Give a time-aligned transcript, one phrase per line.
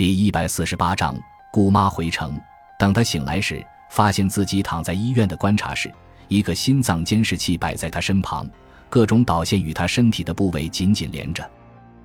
[0.00, 1.14] 第一百四十八章，
[1.52, 2.34] 姑妈回城。
[2.78, 5.92] 等她醒来时，发现自己躺在医院的观察室，
[6.26, 8.48] 一个心脏监视器摆在她身旁，
[8.88, 11.46] 各种导线与她身体的部位紧紧连着。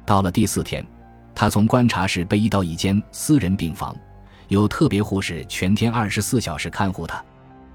[0.05, 0.85] 到了第四天，
[1.33, 3.95] 他从观察室被移到一间私人病房，
[4.49, 7.23] 有特别护士全天二十四小时看护他。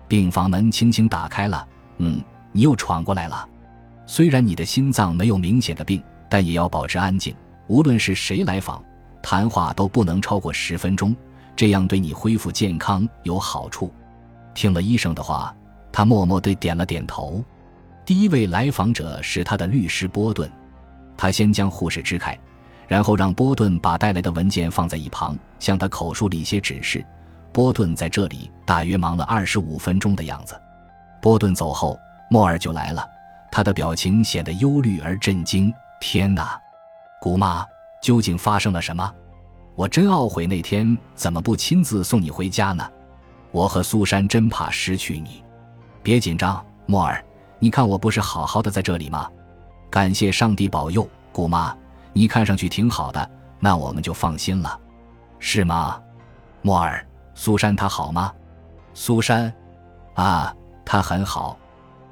[0.06, 1.66] 病房门轻轻打开了。
[1.96, 3.48] 嗯，你又闯过来了。
[4.04, 7.34] 虽然你的心脏没有明显的病，但也要保持安静。
[7.68, 8.84] 无论是谁来访，
[9.22, 11.14] 谈话都不能超过十分钟，
[11.54, 13.92] 这样对你恢复健康有好处。
[14.54, 15.54] 听了医生的话，
[15.92, 17.44] 他默默地点了点头。
[18.04, 20.50] 第一位来访者是他的律师波顿。
[21.16, 22.36] 他先将护士支开，
[22.88, 27.04] 然后让波顿把带来的文件放在一旁，向他口述了一些指示。
[27.52, 30.58] 波顿在这里大约忙了二十五分钟的样子。
[31.20, 31.98] 波顿走后，
[32.30, 33.06] 莫尔就来了，
[33.52, 35.70] 他的表情显得忧虑而震惊。
[36.00, 36.58] 天哪，
[37.20, 37.66] 姑妈，
[38.00, 39.14] 究竟发生了什么？
[39.74, 42.88] 我真懊悔那天怎么不亲自送你回家呢？
[43.52, 45.42] 我和苏珊真怕失去你。
[46.02, 47.22] 别紧张，莫尔，
[47.58, 49.30] 你看我不是好好的在这里吗？
[49.90, 51.76] 感谢上帝保佑，姑妈，
[52.12, 54.78] 你看上去挺好的，那我们就放心了，
[55.38, 56.00] 是吗？
[56.62, 58.32] 莫尔，苏珊她好吗？
[58.94, 59.52] 苏珊，
[60.14, 60.54] 啊，
[60.84, 61.58] 她很好。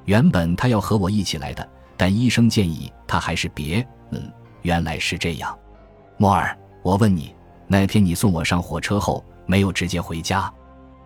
[0.05, 3.87] 原本她要和我一起来的，但医生建议她还是别。
[4.11, 5.57] 嗯，原来是这样。
[6.21, 7.33] 莫尔，我问你，
[7.69, 10.53] 那天你送我上火车后没有直接回家？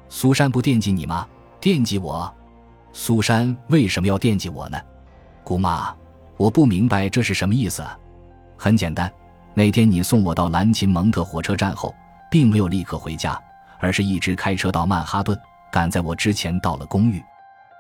[0.09, 1.29] 苏珊不惦记你吗？
[1.61, 2.33] 惦记我？
[2.95, 4.81] 苏珊为什么要惦记我呢？
[5.45, 5.95] 姑妈。
[6.39, 7.85] 我不明白这是什么意思。
[8.57, 9.13] 很简单，
[9.53, 11.95] 那天你送我到兰琴蒙特火车站后，
[12.31, 13.39] 并没有立刻回家，
[13.81, 15.39] 而是一直开车到曼哈顿，
[15.71, 17.23] 赶在我之前到了公寓。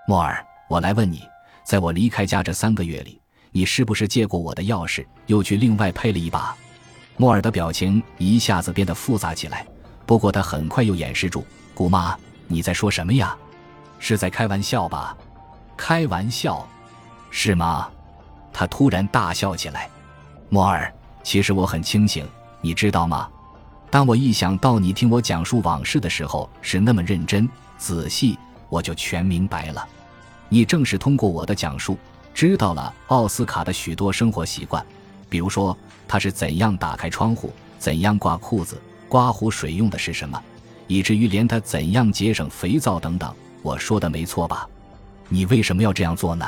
[0.06, 1.26] 莫尔，我来问你，
[1.64, 3.18] 在我离开家这三个月里，
[3.52, 6.54] 你是不是借过我的钥匙，又去另外配了一把？
[7.22, 9.64] 莫尔的表情一下子变得复杂起来，
[10.04, 11.46] 不过他很快又掩饰住。
[11.72, 13.36] 姑妈，你在说什么呀？
[14.00, 15.16] 是在开玩笑吧？
[15.76, 16.66] 开玩笑，
[17.30, 17.88] 是吗？
[18.52, 19.88] 他突然大笑起来，
[20.48, 22.26] 莫尔，其实我很清醒，
[22.60, 23.28] 你知道吗？
[23.88, 28.36] 当我一想到你听我讲述往事的时候是那么认真仔细，
[28.68, 29.86] 我就全明白了。
[30.48, 31.96] 你正是通过我的讲述，
[32.34, 34.84] 知道了奥斯卡的许多生活习惯，
[35.32, 35.74] 比如说
[36.06, 38.78] 他是怎样打开窗户，怎样挂裤子，
[39.08, 40.38] 刮胡水用的是什么，
[40.86, 43.34] 以至于连他怎样节省肥皂等等。
[43.62, 44.68] 我说的没错吧？
[45.30, 46.46] 你为什么要这样做呢？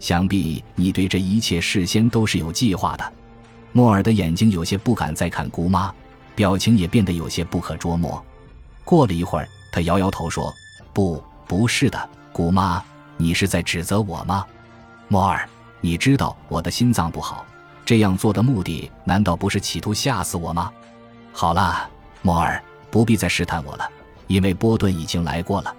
[0.00, 3.12] 想必你对这一切事先都是有计划的。
[3.72, 5.92] 莫尔的眼睛有些不敢再看姑妈，
[6.34, 8.24] 表情也变得有些不可捉摸。
[8.82, 10.50] 过了一会儿，他摇摇头说
[10.94, 12.82] ：“不，不是的，姑妈，
[13.18, 14.46] 你是在指责我吗？”
[15.06, 15.46] 莫尔，
[15.82, 17.44] 你知道我的心脏不好，
[17.86, 20.70] 这样做的目的难道不是企图吓死我吗？
[21.32, 21.88] 好了，
[22.20, 23.88] 莫尔，不必再试探我了，
[24.26, 25.74] 因为波顿已经来过了。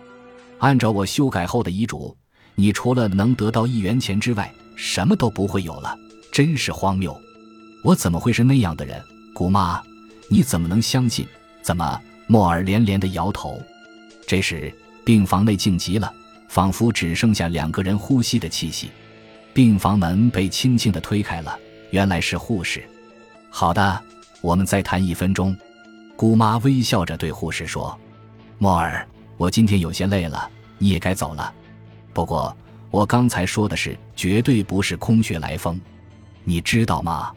[0.60, 2.18] 按照我修改后的遗嘱。
[2.60, 5.96] 你除了能得到一元钱之外，什么都不会有了，
[6.32, 7.16] 真是荒谬！
[7.84, 9.00] 我怎么会是那样的人，
[9.32, 9.80] 姑妈？
[10.28, 11.28] 你怎么能相信？
[11.62, 12.02] 怎么？
[12.26, 13.62] 莫尔连连的摇头。
[14.26, 14.74] 这时，
[15.06, 16.12] 病房内静极了，
[16.50, 18.90] 仿佛只剩下两个人呼吸的气息。
[19.54, 21.60] 病房门被轻轻的推开了，
[21.92, 22.84] 原来是护士。
[23.50, 24.02] 好的，
[24.42, 25.56] 我们再谈一分钟。
[26.16, 27.98] 姑妈微笑着对护士说
[28.58, 31.54] ：“莫尔，我今天有些累了，你也该走了。”
[32.12, 32.56] 不过，
[32.90, 35.80] 我刚才说的是绝对不是空穴来风，
[36.44, 37.32] 你知道吗？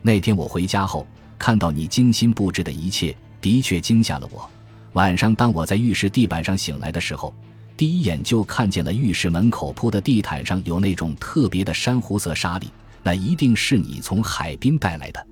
[0.00, 1.06] 那天我回家后，
[1.38, 4.48] 看到你精心布置的一切，的确惊吓了我。
[4.94, 7.34] 晚上，当我在浴室地板上醒来的时候，
[7.76, 12.70] 第一眼就看见了浴室门口铺的地毯上有那种特别的珊瑚色沙粒，
[13.04, 15.24] 那一定是你从海滨带来的。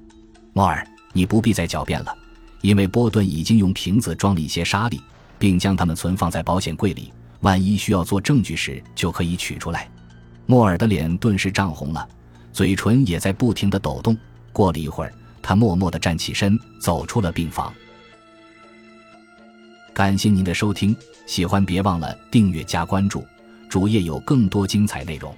[0.52, 2.14] 莫尔，你不必再狡辩了，
[2.60, 5.00] 因为波顿已经用瓶子装了一些沙粒，
[5.38, 7.12] 并将它们存放在保险柜里。
[7.40, 9.90] 万一需要做证据时，就可以取出来。
[10.46, 12.06] 莫尔的脸顿时涨红了，
[12.52, 14.16] 嘴唇也在不停的抖动。
[14.52, 17.72] 过了一会儿，他默默的站起身，走出了病房。
[19.94, 20.94] 感谢您的收听，
[21.26, 23.24] 喜欢别忘了订阅加关注，
[23.68, 25.34] 主页有更多精彩内容。